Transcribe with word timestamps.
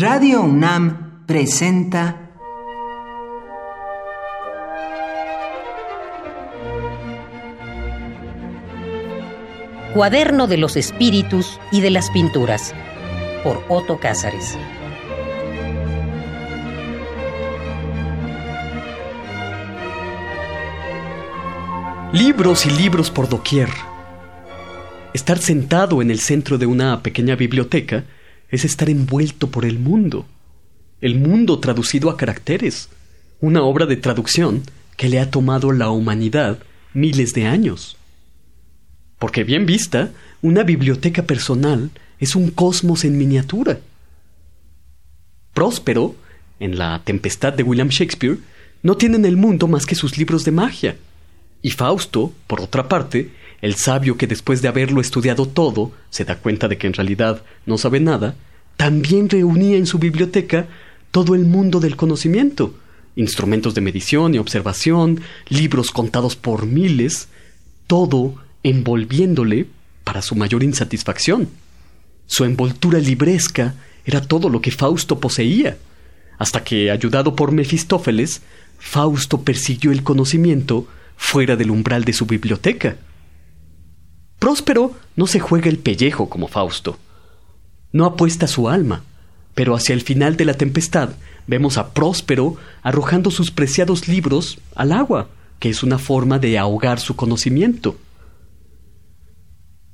Radio 0.00 0.40
UNAM 0.40 1.26
presenta 1.26 2.30
Cuaderno 9.92 10.46
de 10.46 10.56
los 10.56 10.78
Espíritus 10.78 11.60
y 11.70 11.82
de 11.82 11.90
las 11.90 12.08
Pinturas 12.12 12.74
por 13.44 13.62
Otto 13.68 14.00
Cázares. 14.00 14.56
Libros 22.14 22.64
y 22.64 22.70
libros 22.70 23.10
por 23.10 23.28
doquier. 23.28 23.68
Estar 25.12 25.36
sentado 25.36 26.00
en 26.00 26.10
el 26.10 26.20
centro 26.20 26.56
de 26.56 26.64
una 26.64 27.02
pequeña 27.02 27.36
biblioteca 27.36 28.04
es 28.50 28.64
estar 28.64 28.90
envuelto 28.90 29.50
por 29.50 29.64
el 29.64 29.78
mundo. 29.78 30.26
El 31.00 31.18
mundo 31.18 31.60
traducido 31.60 32.10
a 32.10 32.16
caracteres. 32.16 32.88
Una 33.40 33.62
obra 33.62 33.86
de 33.86 33.96
traducción 33.96 34.62
que 34.96 35.08
le 35.08 35.18
ha 35.18 35.30
tomado 35.30 35.72
la 35.72 35.90
humanidad 35.90 36.58
miles 36.92 37.32
de 37.32 37.46
años. 37.46 37.96
Porque 39.18 39.44
bien 39.44 39.66
vista, 39.66 40.10
una 40.42 40.62
biblioteca 40.62 41.22
personal 41.22 41.90
es 42.18 42.36
un 42.36 42.50
cosmos 42.50 43.04
en 43.04 43.16
miniatura. 43.16 43.80
Próspero, 45.54 46.16
en 46.58 46.78
La 46.78 47.00
Tempestad 47.04 47.52
de 47.52 47.62
William 47.62 47.88
Shakespeare, 47.88 48.38
no 48.82 48.96
tiene 48.96 49.16
en 49.16 49.24
el 49.24 49.36
mundo 49.36 49.68
más 49.68 49.86
que 49.86 49.94
sus 49.94 50.18
libros 50.18 50.44
de 50.44 50.52
magia. 50.52 50.96
Y 51.62 51.70
Fausto, 51.70 52.32
por 52.46 52.60
otra 52.60 52.88
parte, 52.88 53.30
el 53.60 53.74
sabio 53.74 54.16
que 54.16 54.26
después 54.26 54.62
de 54.62 54.68
haberlo 54.68 55.00
estudiado 55.00 55.46
todo 55.46 55.92
se 56.08 56.24
da 56.24 56.36
cuenta 56.36 56.68
de 56.68 56.78
que 56.78 56.86
en 56.86 56.94
realidad 56.94 57.42
no 57.66 57.76
sabe 57.76 58.00
nada, 58.00 58.34
también 58.80 59.28
reunía 59.28 59.76
en 59.76 59.84
su 59.84 59.98
biblioteca 59.98 60.66
todo 61.10 61.34
el 61.34 61.44
mundo 61.44 61.80
del 61.80 61.96
conocimiento, 61.96 62.72
instrumentos 63.14 63.74
de 63.74 63.82
medición 63.82 64.34
y 64.34 64.38
observación, 64.38 65.20
libros 65.50 65.90
contados 65.90 66.34
por 66.34 66.64
miles, 66.64 67.28
todo 67.86 68.36
envolviéndole 68.62 69.66
para 70.02 70.22
su 70.22 70.34
mayor 70.34 70.62
insatisfacción. 70.62 71.50
Su 72.24 72.46
envoltura 72.46 72.98
libresca 73.00 73.74
era 74.06 74.22
todo 74.22 74.48
lo 74.48 74.62
que 74.62 74.70
Fausto 74.70 75.20
poseía, 75.20 75.76
hasta 76.38 76.64
que, 76.64 76.90
ayudado 76.90 77.36
por 77.36 77.52
Mefistófeles, 77.52 78.40
Fausto 78.78 79.42
persiguió 79.42 79.92
el 79.92 80.02
conocimiento 80.02 80.88
fuera 81.18 81.54
del 81.54 81.70
umbral 81.70 82.04
de 82.06 82.14
su 82.14 82.24
biblioteca. 82.24 82.96
Próspero 84.38 84.94
no 85.16 85.26
se 85.26 85.38
juega 85.38 85.68
el 85.68 85.80
pellejo 85.80 86.30
como 86.30 86.48
Fausto. 86.48 86.98
No 87.92 88.04
apuesta 88.04 88.46
su 88.46 88.68
alma, 88.68 89.02
pero 89.54 89.74
hacia 89.74 89.94
el 89.94 90.02
final 90.02 90.36
de 90.36 90.44
la 90.44 90.54
tempestad 90.54 91.10
vemos 91.46 91.78
a 91.78 91.92
Próspero 91.92 92.56
arrojando 92.82 93.30
sus 93.30 93.50
preciados 93.50 94.08
libros 94.08 94.58
al 94.74 94.92
agua, 94.92 95.28
que 95.58 95.68
es 95.68 95.82
una 95.82 95.98
forma 95.98 96.38
de 96.38 96.58
ahogar 96.58 97.00
su 97.00 97.16
conocimiento. 97.16 97.98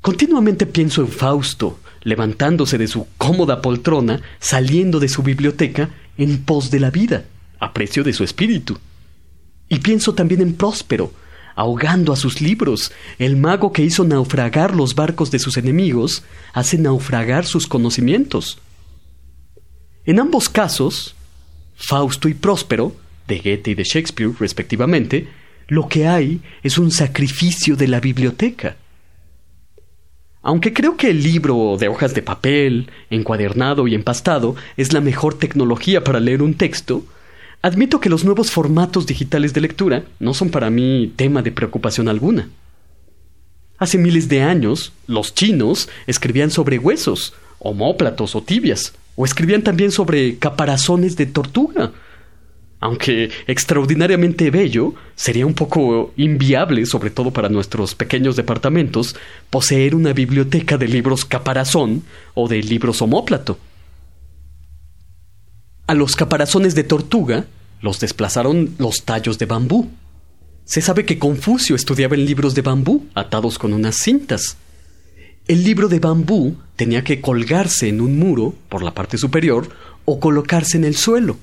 Continuamente 0.00 0.64
pienso 0.64 1.02
en 1.02 1.08
Fausto, 1.08 1.78
levantándose 2.02 2.78
de 2.78 2.86
su 2.86 3.06
cómoda 3.18 3.60
poltrona, 3.60 4.22
saliendo 4.38 5.00
de 5.00 5.08
su 5.08 5.22
biblioteca 5.22 5.90
en 6.16 6.42
pos 6.44 6.70
de 6.70 6.80
la 6.80 6.90
vida, 6.90 7.24
a 7.58 7.74
precio 7.74 8.02
de 8.02 8.12
su 8.12 8.24
espíritu. 8.24 8.78
Y 9.68 9.80
pienso 9.80 10.14
también 10.14 10.40
en 10.40 10.54
Próspero, 10.54 11.12
ahogando 11.54 12.12
a 12.12 12.16
sus 12.16 12.40
libros. 12.40 12.92
El 13.18 13.36
mago 13.36 13.72
que 13.72 13.82
hizo 13.82 14.04
naufragar 14.04 14.74
los 14.74 14.94
barcos 14.94 15.30
de 15.30 15.38
sus 15.38 15.56
enemigos 15.56 16.22
hace 16.52 16.78
naufragar 16.78 17.46
sus 17.46 17.66
conocimientos. 17.66 18.58
En 20.04 20.18
ambos 20.20 20.48
casos, 20.48 21.14
Fausto 21.76 22.28
y 22.28 22.34
Próspero, 22.34 22.94
de 23.26 23.38
Goethe 23.38 23.70
y 23.70 23.74
de 23.74 23.84
Shakespeare 23.84 24.32
respectivamente, 24.38 25.28
lo 25.68 25.88
que 25.88 26.06
hay 26.06 26.40
es 26.62 26.78
un 26.78 26.90
sacrificio 26.90 27.76
de 27.76 27.88
la 27.88 28.00
biblioteca. 28.00 28.76
Aunque 30.42 30.72
creo 30.72 30.96
que 30.96 31.10
el 31.10 31.22
libro 31.22 31.76
de 31.78 31.88
hojas 31.88 32.14
de 32.14 32.22
papel, 32.22 32.90
encuadernado 33.10 33.86
y 33.86 33.94
empastado 33.94 34.56
es 34.76 34.92
la 34.92 35.00
mejor 35.00 35.38
tecnología 35.38 36.02
para 36.02 36.18
leer 36.18 36.42
un 36.42 36.54
texto, 36.54 37.04
Admito 37.62 38.00
que 38.00 38.08
los 38.08 38.24
nuevos 38.24 38.50
formatos 38.50 39.06
digitales 39.06 39.52
de 39.52 39.60
lectura 39.60 40.04
no 40.18 40.32
son 40.32 40.50
para 40.50 40.70
mí 40.70 41.12
tema 41.16 41.42
de 41.42 41.52
preocupación 41.52 42.08
alguna. 42.08 42.48
Hace 43.76 43.98
miles 43.98 44.28
de 44.28 44.42
años, 44.42 44.92
los 45.06 45.34
chinos 45.34 45.88
escribían 46.06 46.50
sobre 46.50 46.78
huesos, 46.78 47.34
homóplatos 47.58 48.34
o 48.34 48.42
tibias, 48.42 48.94
o 49.14 49.26
escribían 49.26 49.62
también 49.62 49.90
sobre 49.90 50.38
caparazones 50.38 51.16
de 51.16 51.26
tortuga. 51.26 51.92
Aunque 52.78 53.30
extraordinariamente 53.46 54.50
bello, 54.50 54.94
sería 55.14 55.44
un 55.44 55.52
poco 55.52 56.14
inviable, 56.16 56.86
sobre 56.86 57.10
todo 57.10 57.30
para 57.30 57.50
nuestros 57.50 57.94
pequeños 57.94 58.36
departamentos, 58.36 59.16
poseer 59.50 59.94
una 59.94 60.14
biblioteca 60.14 60.78
de 60.78 60.88
libros 60.88 61.26
caparazón 61.26 62.04
o 62.32 62.48
de 62.48 62.62
libros 62.62 63.02
homóplato. 63.02 63.58
A 65.90 65.94
los 65.94 66.14
caparazones 66.14 66.76
de 66.76 66.84
tortuga 66.84 67.46
los 67.80 67.98
desplazaron 67.98 68.76
los 68.78 69.02
tallos 69.02 69.40
de 69.40 69.46
bambú. 69.46 69.90
Se 70.64 70.82
sabe 70.82 71.04
que 71.04 71.18
Confucio 71.18 71.74
estudiaba 71.74 72.14
en 72.14 72.26
libros 72.26 72.54
de 72.54 72.62
bambú 72.62 73.06
atados 73.12 73.58
con 73.58 73.72
unas 73.72 73.96
cintas. 73.96 74.56
El 75.48 75.64
libro 75.64 75.88
de 75.88 75.98
bambú 75.98 76.54
tenía 76.76 77.02
que 77.02 77.20
colgarse 77.20 77.88
en 77.88 78.00
un 78.00 78.20
muro 78.20 78.54
por 78.68 78.84
la 78.84 78.94
parte 78.94 79.18
superior 79.18 79.68
o 80.04 80.20
colocarse 80.20 80.76
en 80.76 80.84
el 80.84 80.94
suelo. 80.94 81.38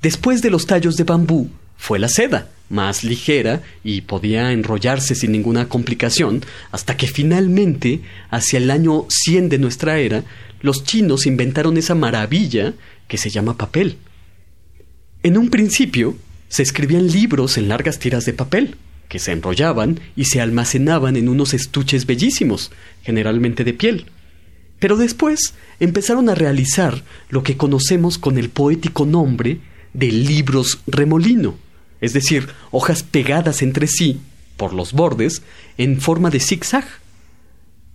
Después 0.00 0.40
de 0.40 0.48
los 0.48 0.64
tallos 0.64 0.96
de 0.96 1.04
bambú 1.04 1.50
fue 1.76 1.98
la 1.98 2.08
seda, 2.08 2.48
más 2.70 3.04
ligera 3.04 3.60
y 3.84 4.00
podía 4.00 4.52
enrollarse 4.52 5.14
sin 5.14 5.32
ninguna 5.32 5.68
complicación, 5.68 6.46
hasta 6.72 6.96
que 6.96 7.06
finalmente, 7.06 8.00
hacia 8.30 8.56
el 8.56 8.70
año 8.70 9.04
100 9.10 9.50
de 9.50 9.58
nuestra 9.58 9.98
era, 9.98 10.24
los 10.60 10.82
chinos 10.82 11.26
inventaron 11.26 11.76
esa 11.76 11.94
maravilla 11.94 12.72
que 13.08 13.18
se 13.18 13.30
llama 13.30 13.56
papel. 13.56 13.98
En 15.22 15.36
un 15.36 15.50
principio, 15.50 16.16
se 16.48 16.62
escribían 16.62 17.08
libros 17.08 17.58
en 17.58 17.68
largas 17.68 17.98
tiras 17.98 18.24
de 18.24 18.32
papel, 18.32 18.76
que 19.08 19.18
se 19.18 19.32
enrollaban 19.32 20.00
y 20.16 20.26
se 20.26 20.40
almacenaban 20.40 21.16
en 21.16 21.28
unos 21.28 21.54
estuches 21.54 22.06
bellísimos, 22.06 22.70
generalmente 23.02 23.64
de 23.64 23.72
piel. 23.72 24.06
Pero 24.78 24.96
después 24.96 25.54
empezaron 25.80 26.28
a 26.28 26.34
realizar 26.34 27.02
lo 27.30 27.42
que 27.42 27.56
conocemos 27.56 28.18
con 28.18 28.38
el 28.38 28.50
poético 28.50 29.06
nombre 29.06 29.58
de 29.92 30.12
libros 30.12 30.80
remolino, 30.86 31.56
es 32.00 32.12
decir, 32.12 32.48
hojas 32.70 33.02
pegadas 33.02 33.62
entre 33.62 33.86
sí, 33.88 34.20
por 34.56 34.72
los 34.72 34.92
bordes, 34.92 35.42
en 35.78 36.00
forma 36.00 36.30
de 36.30 36.40
zigzag. 36.40 36.86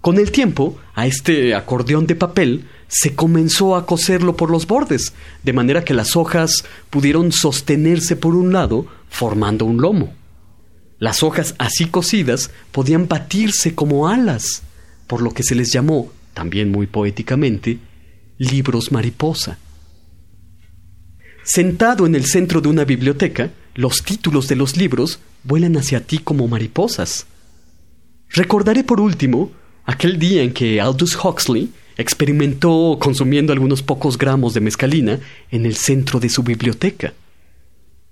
Con 0.00 0.18
el 0.18 0.30
tiempo, 0.30 0.78
a 0.94 1.06
este 1.06 1.54
acordeón 1.54 2.06
de 2.06 2.14
papel 2.14 2.68
se 2.86 3.14
comenzó 3.14 3.76
a 3.76 3.84
coserlo 3.84 4.36
por 4.36 4.50
los 4.50 4.66
bordes, 4.66 5.12
de 5.42 5.52
manera 5.52 5.84
que 5.84 5.94
las 5.94 6.16
hojas 6.16 6.64
pudieron 6.88 7.32
sostenerse 7.32 8.16
por 8.16 8.34
un 8.34 8.52
lado, 8.52 8.86
formando 9.08 9.64
un 9.64 9.80
lomo. 9.80 10.14
Las 10.98 11.22
hojas 11.22 11.54
así 11.58 11.86
cosidas 11.86 12.50
podían 12.72 13.08
batirse 13.08 13.74
como 13.74 14.08
alas, 14.08 14.62
por 15.06 15.20
lo 15.20 15.32
que 15.32 15.42
se 15.42 15.54
les 15.54 15.72
llamó, 15.72 16.10
también 16.32 16.70
muy 16.70 16.86
poéticamente, 16.86 17.78
libros 18.38 18.92
mariposa. 18.92 19.58
Sentado 21.44 22.06
en 22.06 22.14
el 22.14 22.26
centro 22.26 22.60
de 22.60 22.68
una 22.68 22.84
biblioteca, 22.84 23.50
los 23.74 24.02
títulos 24.02 24.48
de 24.48 24.56
los 24.56 24.76
libros 24.76 25.18
vuelan 25.44 25.76
hacia 25.76 26.04
ti 26.04 26.18
como 26.18 26.46
mariposas. 26.48 27.26
Recordaré 28.28 28.84
por 28.84 29.00
último 29.00 29.52
aquel 29.88 30.18
día 30.18 30.42
en 30.42 30.52
que 30.52 30.82
Aldous 30.82 31.16
Huxley 31.16 31.70
experimentó 31.96 32.98
consumiendo 33.00 33.54
algunos 33.54 33.82
pocos 33.82 34.18
gramos 34.18 34.52
de 34.52 34.60
mescalina 34.60 35.18
en 35.50 35.64
el 35.64 35.76
centro 35.76 36.20
de 36.20 36.28
su 36.28 36.42
biblioteca. 36.42 37.14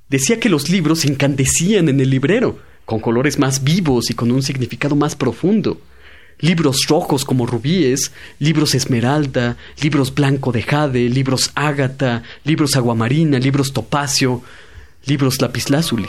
Decía 0.08 0.40
que 0.40 0.48
los 0.48 0.70
libros 0.70 1.04
incandecían 1.04 1.90
en 1.90 2.00
el 2.00 2.08
librero, 2.08 2.58
con 2.86 2.98
colores 2.98 3.38
más 3.38 3.62
vivos 3.62 4.10
y 4.10 4.14
con 4.14 4.32
un 4.32 4.42
significado 4.42 4.96
más 4.96 5.16
profundo. 5.16 5.78
Libros 6.40 6.86
rojos 6.88 7.26
como 7.26 7.46
rubíes, 7.46 8.10
libros 8.38 8.74
esmeralda, 8.74 9.58
libros 9.82 10.14
blanco 10.14 10.52
de 10.52 10.62
jade, 10.62 11.10
libros 11.10 11.50
ágata, 11.54 12.22
libros 12.44 12.74
aguamarina, 12.76 13.38
libros 13.38 13.74
topacio, 13.74 14.42
libros 15.04 15.42
lapislázuli. 15.42 16.08